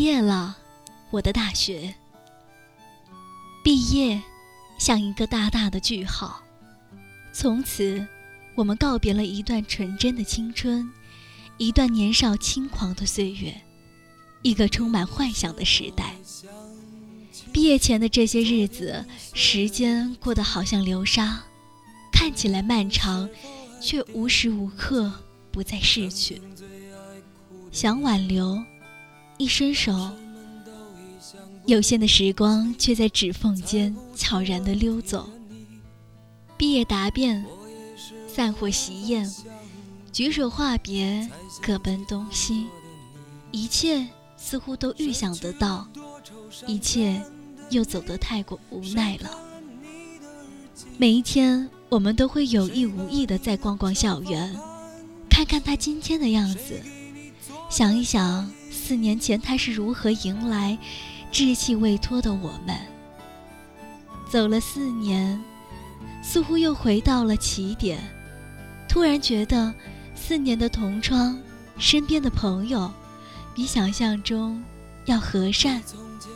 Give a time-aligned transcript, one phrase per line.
[0.00, 0.56] 毕业了，
[1.10, 1.94] 我的大学。
[3.62, 4.22] 毕业，
[4.78, 6.42] 像一个大大的句号。
[7.34, 8.08] 从此，
[8.54, 10.90] 我们告别了一段纯真的青春，
[11.58, 13.60] 一段年少轻狂的岁月，
[14.40, 16.14] 一个充满幻想的时代。
[17.52, 19.04] 毕业前的这些日子，
[19.34, 21.42] 时间过得好像流沙，
[22.10, 23.28] 看起来漫长，
[23.82, 25.12] 却无时无刻
[25.52, 26.40] 不在逝去。
[27.70, 28.64] 想挽留。
[29.40, 30.10] 一伸手，
[31.64, 35.30] 有限的时光却在指缝间悄然地溜走。
[36.58, 37.42] 毕业答辩，
[38.28, 39.34] 散伙喜宴，
[40.12, 41.26] 举手话别，
[41.62, 42.66] 各奔东西，
[43.50, 44.06] 一切
[44.36, 45.88] 似乎都预想得到，
[46.66, 47.18] 一切
[47.70, 49.30] 又走得太过无奈了。
[50.98, 54.54] 每一天，我们都会有意无意地再逛逛校园，
[55.30, 56.78] 看看他今天的样子，
[57.70, 58.52] 想一想。
[58.90, 60.76] 四年前，他是如何迎来
[61.30, 62.76] 稚气未脱的我们？
[64.28, 65.40] 走了四年，
[66.24, 68.00] 似乎又回到了起点。
[68.88, 69.72] 突然觉得，
[70.16, 71.38] 四年的同窗，
[71.78, 72.90] 身边的朋友，
[73.54, 74.60] 比想象中
[75.04, 75.80] 要和善、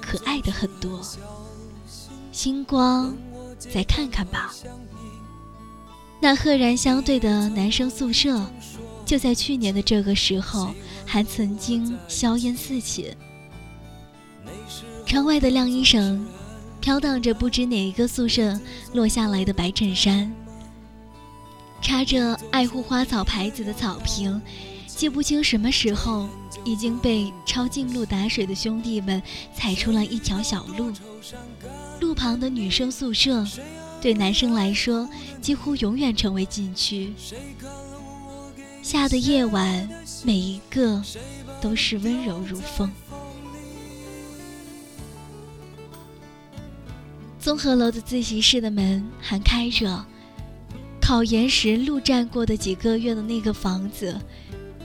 [0.00, 1.04] 可爱的很多。
[2.30, 3.16] 星光，
[3.58, 4.54] 再看看吧。
[6.20, 8.48] 那赫然相对的男生宿舍，
[9.04, 10.72] 就在去年的这个时候。
[11.06, 13.14] 还曾经硝烟四起，
[15.06, 16.26] 窗外的晾衣绳
[16.80, 18.58] 飘荡着不知哪一个宿舍
[18.92, 20.32] 落下来的白衬衫，
[21.80, 24.40] 插着爱护花草牌子的草坪，
[24.86, 26.28] 记不清什么时候
[26.64, 29.22] 已经被抄近路打水的兄弟们
[29.54, 30.92] 踩出了一条小路。
[32.00, 33.46] 路旁的女生宿舍，
[34.00, 35.08] 对男生来说
[35.40, 37.12] 几乎永远成为禁区。
[38.84, 39.88] 夏的夜晚，
[40.22, 41.02] 每一个
[41.58, 42.92] 都是温柔如风。
[47.40, 50.04] 综合楼的自习室的门还开着，
[51.00, 54.20] 考研时路战过的几个月的那个房子，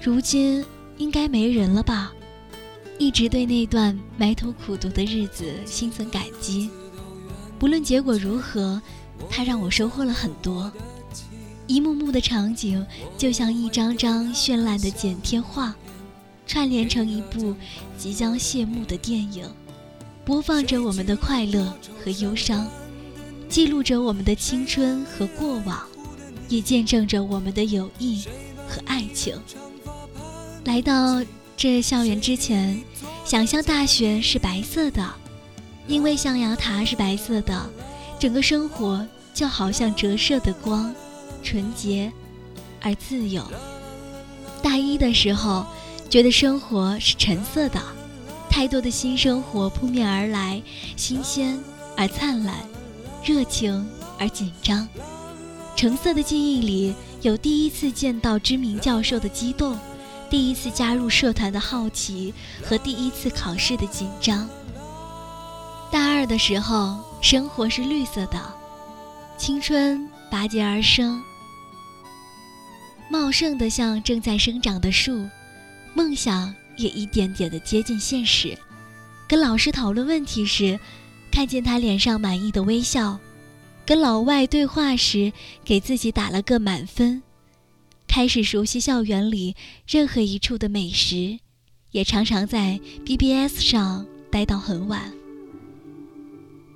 [0.01, 0.63] 如今
[0.97, 2.13] 应该没人了吧？
[2.97, 6.69] 一直对那段埋头苦读的日子心存感激，
[7.59, 8.81] 不论结果如何，
[9.29, 10.71] 它让我收获了很多。
[11.69, 12.83] 一幕幕的场景，
[13.15, 15.75] 就像一张张绚烂的剪贴画，
[16.47, 17.55] 串联成一部
[17.95, 19.47] 即将谢幕的电影，
[20.25, 21.71] 播放着我们的快乐
[22.03, 22.67] 和忧伤，
[23.47, 25.85] 记录着我们的青春和过往，
[26.47, 28.23] 也见证着我们的友谊
[28.67, 29.39] 和爱情。
[30.65, 31.23] 来到
[31.55, 32.81] 这校园之前，
[33.23, 35.07] 想象大学是白色的，
[35.87, 37.69] 因为象牙塔是白色的，
[38.17, 40.91] 整个生活就好像折射的光。
[41.43, 42.11] 纯洁
[42.81, 43.43] 而自由。
[44.61, 45.65] 大一的时候，
[46.09, 47.81] 觉得生活是橙色的，
[48.49, 50.61] 太多的新生活扑面而来，
[50.95, 51.57] 新鲜
[51.95, 52.55] 而灿烂，
[53.23, 54.87] 热情而紧张。
[55.75, 59.77] 橙色的记忆里有第一次见到知名教授的激动，
[60.29, 64.49] 第一次加入社团的好奇和第一次考试的紧张。
[65.89, 68.39] 大二的时候，生活是绿色的，
[69.37, 71.23] 青春拔节而生。
[73.09, 75.27] 茂盛的像正在生长的树，
[75.95, 78.55] 梦想也一点点的接近现实。
[79.27, 80.79] 跟老师讨论问题时，
[81.31, 83.17] 看见他脸上满意的微笑；
[83.85, 85.33] 跟老外对话时，
[85.65, 87.23] 给自己打了个满分。
[88.07, 89.55] 开始熟悉校园里
[89.87, 91.39] 任何一处的美食，
[91.91, 95.11] 也常常在 BBS 上待到很晚。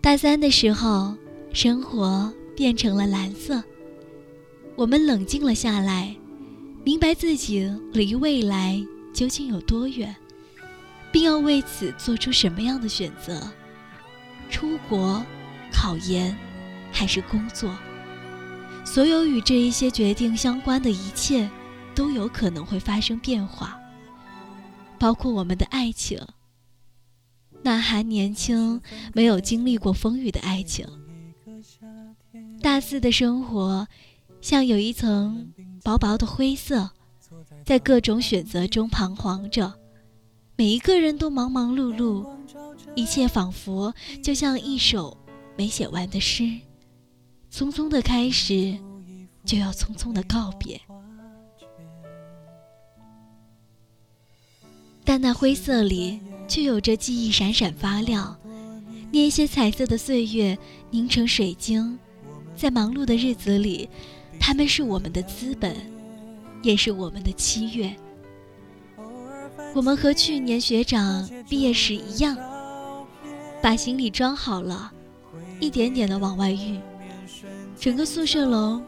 [0.02, 1.16] 大三的时候，
[1.54, 3.64] 生活变成了蓝色，
[4.76, 6.16] 我们冷静了下来。
[6.86, 8.84] 明白自己离未来
[9.14, 10.14] 究竟有多远，
[11.14, 13.42] 并要为此做出什么样的选择：
[14.50, 15.24] 出国、
[15.72, 16.36] 考研，
[16.92, 17.74] 还是工作？
[18.84, 21.50] 所有与这一些决定相关的一切，
[21.96, 23.80] 都有可能会发生变化，
[25.00, 26.20] 包括我们的爱情，
[27.62, 28.82] 那还年轻、
[29.14, 30.86] 没有经历过风雨的爱情。
[32.62, 33.88] 大四的生活，
[34.42, 35.54] 像有一层。
[35.84, 36.90] 薄薄的灰色，
[37.66, 39.74] 在各种选择中彷徨着。
[40.56, 42.26] 每一个人都忙忙碌碌，
[42.96, 43.94] 一切仿佛
[44.24, 45.18] 就像一首
[45.58, 46.44] 没写完的诗，
[47.52, 48.78] 匆匆的开始，
[49.44, 50.80] 就要匆匆的告别。
[55.04, 58.40] 但那灰色里却有着记忆闪闪发亮，
[59.12, 60.58] 那些彩色的岁月
[60.92, 62.00] 凝成水晶，
[62.56, 63.90] 在忙碌的日子里。
[64.40, 65.76] 他们是我们的资本，
[66.62, 67.96] 也是我们的七月。
[69.74, 72.38] 我们和去年学长毕业时一样，
[73.62, 74.92] 把行李装好了，
[75.60, 76.80] 一点点的往外运，
[77.80, 78.82] 整个宿舍楼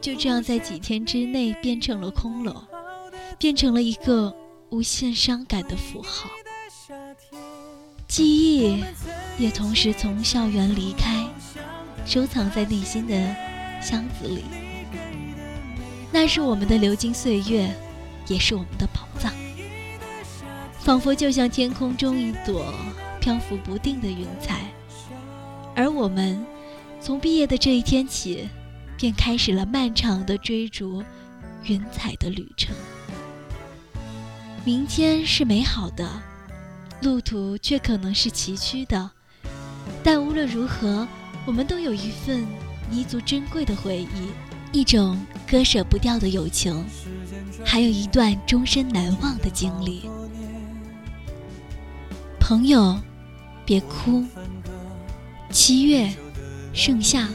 [0.00, 2.62] 就这样在几天之内变成了空楼，
[3.38, 4.34] 变成了一个
[4.70, 6.30] 无限伤感的符号。
[8.08, 8.82] 记忆
[9.38, 11.26] 也同时从校园离开，
[12.06, 13.14] 收藏在内心的
[13.82, 14.44] 箱子里。
[16.12, 17.74] 那是我们的流金岁月，
[18.28, 19.32] 也是我们的宝藏。
[20.78, 22.74] 仿佛就像天空中一朵
[23.20, 24.60] 漂浮不定的云彩，
[25.74, 26.44] 而我们
[27.00, 28.48] 从毕业的这一天起，
[28.98, 31.02] 便开始了漫长的追逐
[31.64, 32.74] 云彩的旅程。
[34.64, 36.08] 明天是美好的。
[37.00, 39.10] 路途却可能是崎岖的，
[40.04, 41.04] 但无论如何，
[41.44, 42.46] 我们都有一份
[42.88, 44.28] 弥足珍贵的回忆，
[44.72, 45.18] 一种
[45.50, 46.84] 割舍不掉的友情，
[47.64, 50.08] 还有一段终身难忘的经历。
[52.40, 52.98] 朋友，
[53.64, 54.24] 别哭。
[55.50, 56.10] 七月，
[56.72, 57.28] 盛夏，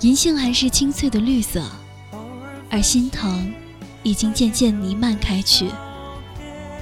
[0.00, 1.64] 银杏还是青翠的绿色，
[2.70, 3.52] 而心疼
[4.02, 5.70] 已经渐渐弥漫开去。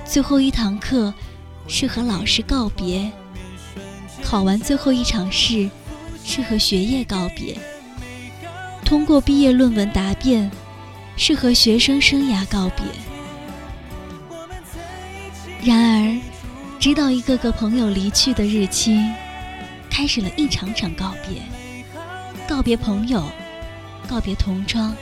[0.04, 1.12] 最后一堂课。
[1.68, 3.10] 是和老师告别，
[4.22, 5.68] 考完最后一场试，
[6.24, 7.58] 是和学业告别。
[8.86, 10.48] 通过毕业论文答辩，
[11.16, 12.84] 是和学生生涯告别。
[15.60, 16.20] 然而，
[16.78, 18.96] 直到一个个朋友离去的日期，
[19.90, 21.42] 开始了一场场告别：
[22.48, 23.24] 告别朋友，
[24.06, 24.94] 告别同窗，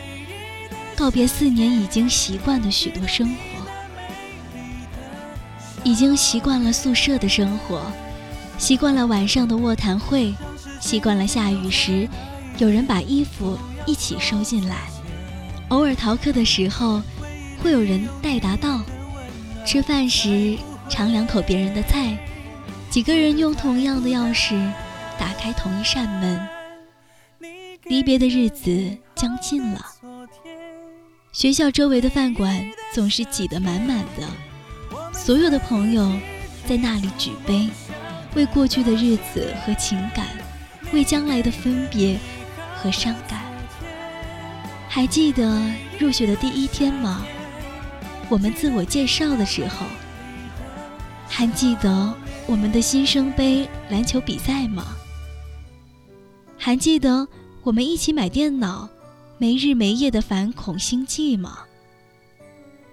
[0.97, 3.37] 告别四年已经习惯的许多生活。
[5.83, 7.83] 已经习惯了宿舍的生活，
[8.57, 10.33] 习惯了晚上的卧谈会，
[10.81, 12.09] 习惯了下雨时
[12.57, 14.89] 有人把衣服一起收进来，
[15.69, 17.03] 偶尔逃课的时候
[17.63, 18.81] 会有人代答到，
[19.67, 20.57] 吃饭时
[20.89, 22.17] 尝两口别人的菜，
[22.91, 24.55] 几个人用同样的钥匙
[25.19, 26.41] 打开同一扇门。
[27.85, 29.87] 离别的日子将近了，
[31.33, 34.27] 学校周围的饭馆总是挤得满满的。
[35.13, 36.11] 所有的朋友
[36.67, 37.69] 在那里举杯，
[38.35, 40.27] 为过去的日子和情感，
[40.93, 42.19] 为将来的分别
[42.75, 43.54] 和伤感。
[44.95, 45.61] 还记得
[45.99, 47.27] 入学的第一天吗？
[48.29, 49.85] 我们自我介绍的时候，
[51.27, 52.15] 还记得
[52.47, 54.95] 我们的新生杯篮球比赛吗？
[56.57, 57.27] 还记得
[57.65, 58.89] 我们一起买电脑，
[59.37, 61.65] 没日没夜的反恐星际吗？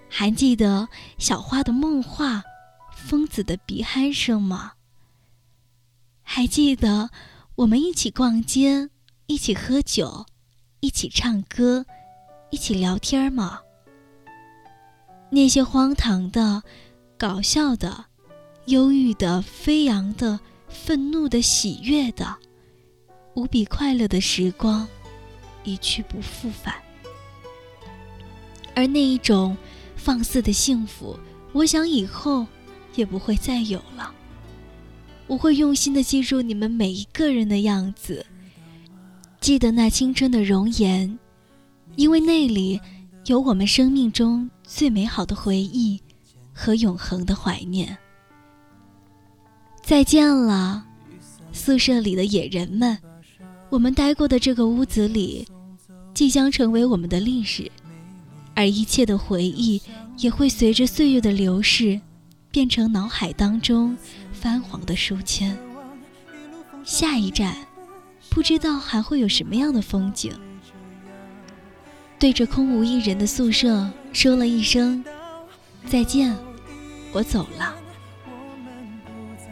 [0.08, 0.88] 还记得
[1.18, 2.42] 小花的梦话，
[2.96, 4.72] 疯子的鼻鼾声吗？
[6.24, 7.10] 还记得
[7.54, 8.90] 我们一起逛街，
[9.26, 10.26] 一起喝酒，
[10.82, 11.86] 一起唱歌，
[12.50, 13.60] 一起聊天吗？
[15.30, 16.64] 那些荒唐的、
[17.16, 18.06] 搞笑的、
[18.66, 22.36] 忧郁的、飞扬的、愤怒的、喜悦的、
[23.34, 24.88] 无比快乐的时光，
[25.62, 26.74] 一去不复返。
[28.74, 29.56] 而那一种。
[29.94, 31.16] 放肆的幸福，
[31.52, 32.44] 我想以后
[32.96, 34.12] 也不会再有了。
[35.28, 38.26] 我会用心的记住你们每一个人的样子，
[39.42, 41.18] 记得那青春的容颜，
[41.96, 42.80] 因为那里
[43.26, 46.00] 有我们生命中最美好的回忆
[46.54, 47.98] 和永恒的怀念。
[49.82, 50.84] 再见了，
[51.52, 52.96] 宿舍里的野人们，
[53.68, 55.44] 我们待过的这个屋子里，
[56.14, 57.68] 即将成为我们的历史。
[58.54, 59.82] 而一切的回忆
[60.18, 62.00] 也会随着岁月的流逝，
[62.52, 63.96] 变成脑海当中
[64.32, 65.58] 泛黄的书签。
[66.84, 67.56] 下一站，
[68.34, 70.32] 不知道还会有什么样的风景。
[72.18, 75.04] 对着空无一人的宿舍说了一声
[75.86, 76.34] 再见，
[77.12, 77.74] 我走了。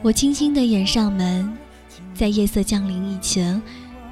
[0.01, 1.53] 我轻轻地掩上门，
[2.15, 3.61] 在夜色降临以前，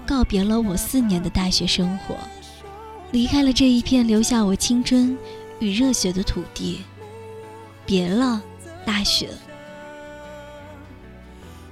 [0.06, 2.14] 告别了我四年的大学生活。
[3.10, 5.16] 离开了这一片留下我青春
[5.60, 6.80] 与热血的土地，
[7.86, 8.42] 别了，
[8.84, 9.30] 大学。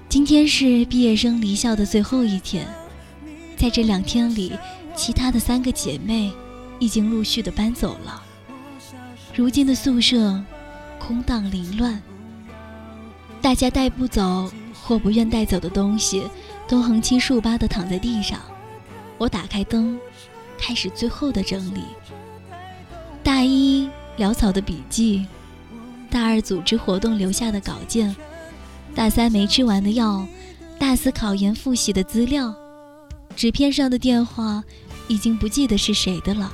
[0.09, 2.67] 今天是毕业生离校的最后一天，
[3.57, 4.53] 在这两天里，
[4.95, 6.33] 其他的三个姐妹
[6.79, 8.23] 已经陆续的搬走了。
[9.35, 10.41] 如今的宿舍
[10.99, 12.03] 空荡凌乱，
[13.41, 16.23] 大家带不走或不愿带走的东西，
[16.69, 18.39] 都横七竖八的躺在地上。
[19.19, 19.99] 我打开灯。
[20.59, 21.83] 开始最后的整理。
[23.23, 25.27] 大一潦草的笔记，
[26.09, 28.17] 大二组织活动留下的稿件，
[28.95, 30.27] 大三没吃完的药，
[30.79, 32.55] 大四考研复习的资料，
[33.37, 34.65] 纸片上的电话
[35.09, 36.51] 已经不记得是谁的了，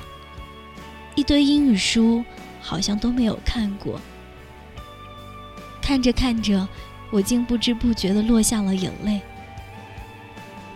[1.15, 2.21] 一堆英语书
[2.61, 3.99] 好像都没有看过。
[5.81, 6.67] 看着看着，
[7.09, 9.21] 我竟不知不觉地落下了眼泪。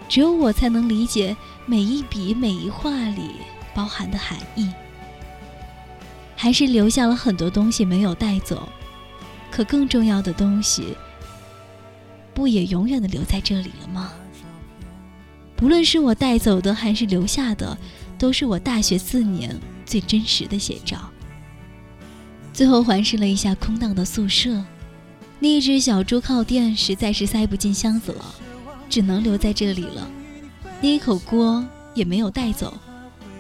[0.08, 1.36] 只有我才能理解
[1.66, 3.32] 每一笔每一画里
[3.76, 4.72] 包含的含义。
[6.38, 8.70] 还是留下了很多东西没有带走，
[9.52, 10.96] 可更重要的东西，
[12.34, 14.14] 不也永远的留在这里了吗？
[15.58, 17.78] 不论是我带走的还是留下的，
[18.18, 19.54] 都是我大学四年
[19.86, 21.10] 最真实的写照。
[22.54, 24.64] 最后环视了一下空荡的宿舍，
[25.40, 28.36] 那只小猪靠垫实在是塞不进箱子了，
[28.88, 30.08] 只能留在这里了。
[30.80, 32.78] 那一口锅也没有带走。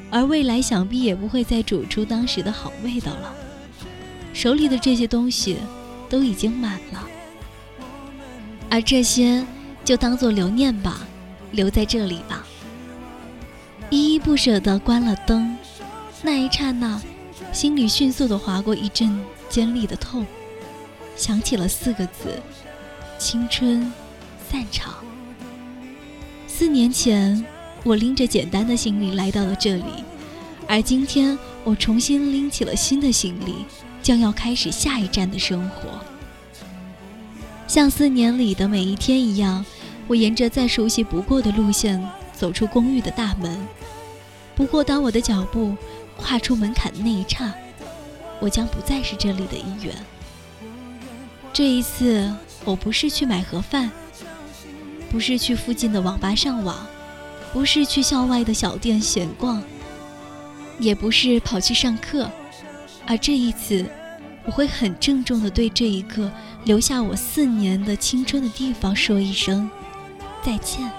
[0.10, 3.34] 而未来想必也不会再煮出当时的好味道了。
[4.34, 5.58] 手里的这些东西
[6.10, 7.06] 都已经满了，
[8.70, 9.46] 而这些
[9.84, 11.02] 就当做留念吧，
[11.51, 12.46] 留在这里吧。
[13.89, 15.58] 依依不舍地关了灯，
[16.22, 17.01] 那一刹那，
[17.51, 20.25] 心里迅速地划过一阵尖利的痛，
[21.16, 22.42] 想起了四个字：
[23.18, 23.92] 青春
[24.50, 24.96] 散场。
[26.48, 27.46] 四年前。
[27.84, 30.04] 我拎着简单的行李来到了这里，
[30.68, 33.66] 而今天我重新拎起了新的行李，
[34.04, 35.88] 将要开始下一站的生活。
[37.66, 39.63] 像四年里的每一天一样，
[40.08, 42.02] 我沿着再熟悉不过的路线
[42.34, 43.58] 走出公寓的大门。
[44.56, 45.76] 不过，当我的脚步
[46.16, 47.54] 跨出门槛的那一刹，
[48.40, 49.96] 我将不再是这里的一员。
[51.54, 52.34] 这一次，
[52.66, 53.92] 我不是去买盒饭，
[55.12, 56.88] 不是去附近的网吧上网。
[57.54, 59.64] 不是去校外的小店闲逛，
[60.80, 62.30] 也不是跑去上课，
[63.08, 63.86] 而这一次，
[64.46, 66.30] 我会很郑重地对这一个
[66.66, 69.68] 留下我四年的青春的地方说一声
[70.48, 70.89] 再见。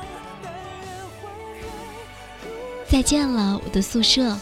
[2.87, 4.39] 再见了，我的宿舍；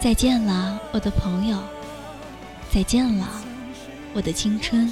[0.00, 1.58] 再见了，我的朋友；
[2.72, 3.28] 再见了，
[4.14, 4.88] 我的青春；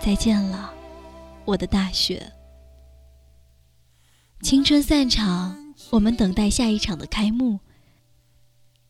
[0.00, 0.74] 再见了，
[1.44, 2.20] 我的大学。
[4.42, 7.60] 青春散场，我们等待下一场的开幕，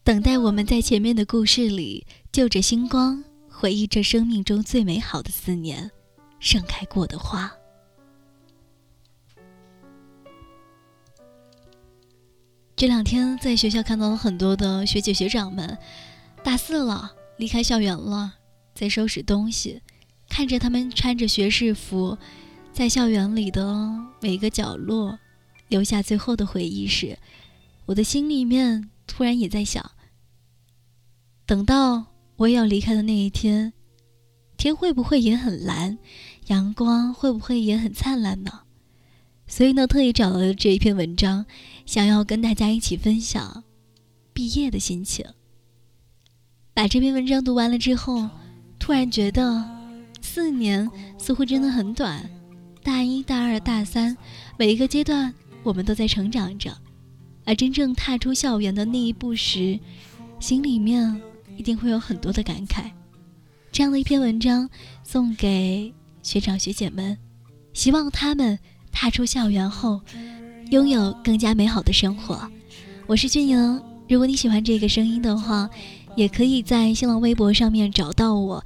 [0.03, 5.91] 等待我们在前面的故事里就着星光，回忆着生命中最美好的四年，
[6.39, 7.53] 盛开过的花。
[12.81, 15.77] 这两天在学校看到了很多的学姐学长们，
[16.43, 18.37] 大四了，离开校园了，
[18.75, 19.83] 在收拾东西，
[20.31, 22.17] 看着他们穿着学士服，
[22.73, 23.91] 在校园里的
[24.23, 25.19] 每一个角落。
[25.69, 27.19] 留下最后的回忆时，
[27.85, 29.91] 我的心里面突然也在想：
[31.45, 32.07] 等到
[32.37, 33.75] 我也要离开的那一天，
[34.57, 35.99] 天会不会也很蓝，
[36.47, 38.63] 阳光会不会也很灿烂呢？
[39.51, 41.45] 所以呢，特意找了这一篇文章，
[41.85, 43.65] 想要跟大家一起分享
[44.33, 45.27] 毕业的心情。
[46.73, 48.31] 把这篇文章读完了之后，
[48.79, 49.69] 突然觉得
[50.23, 50.89] 四年
[51.19, 52.31] 似乎真的很短，
[52.85, 54.17] 大一大二大三，
[54.57, 55.35] 每一个阶段。
[55.63, 56.75] 我们都在成长着，
[57.45, 59.79] 而真正踏出校园的那一步时，
[60.39, 61.21] 心里面
[61.55, 62.91] 一定会有很多的感慨。
[63.71, 64.71] 这样的一篇文章
[65.03, 65.93] 送给
[66.23, 67.19] 学长学姐们，
[67.75, 68.59] 希望他们
[68.93, 70.01] 踏出校园后，
[70.71, 72.49] 拥有更加美好的生活。
[73.07, 75.69] 我是俊莹，如果你喜欢这个声音的话，
[76.17, 78.65] 也可以在新浪微博上面找到我，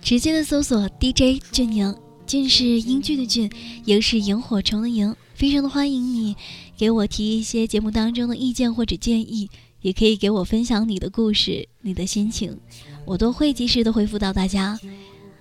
[0.00, 1.94] 直接的搜索 DJ 俊莹，
[2.26, 3.50] 俊是英俊的俊，
[3.84, 5.14] 莹是萤火虫的萤。
[5.34, 6.36] 非常的欢迎你，
[6.76, 12.56] 给我提一些节目当中的意见或者建议，也可以给我分享你的故事、你的心情，
[13.04, 14.78] 我都会及时的回复到大家。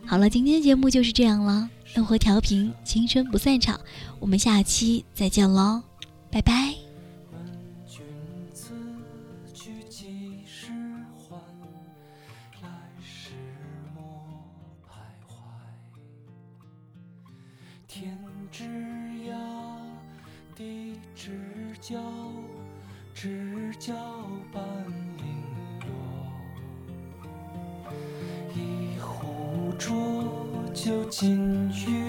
[0.03, 3.77] 好了，今天的节目就是这样了，生活调频，青春不散场，
[4.17, 5.83] 我们下期再见喽，
[6.31, 6.74] 拜拜。
[21.81, 22.00] 教，
[23.13, 23.93] 知交
[24.53, 24.63] 半
[30.83, 32.00] 酒尽余